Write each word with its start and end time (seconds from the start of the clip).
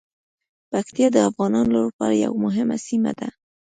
پکتیا 0.71 1.07
د 1.13 1.17
افغانانو 1.29 1.71
لپاره 1.87 2.15
یوه 2.23 2.37
مهمه 2.45 2.77
سیمه 2.87 3.11
ده. 3.19 3.27